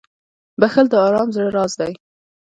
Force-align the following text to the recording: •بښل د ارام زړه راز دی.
•بښل 0.59 0.85
د 0.89 0.93
ارام 1.05 1.29
زړه 1.35 1.49
راز 1.55 1.73
دی. 1.79 1.93